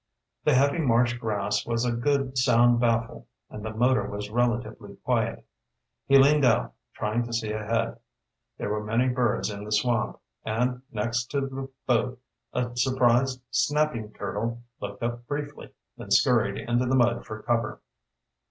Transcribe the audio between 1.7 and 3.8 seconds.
a good sound baffle and the